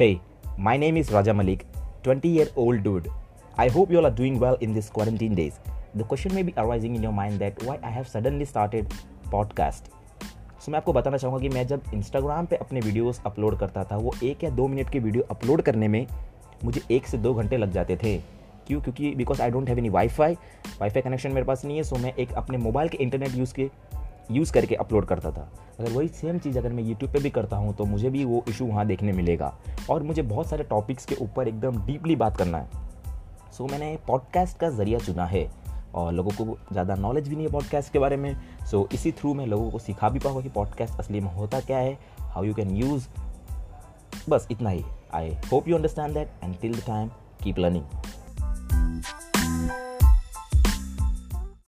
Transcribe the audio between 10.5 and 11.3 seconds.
सो so, मैं आपको बताना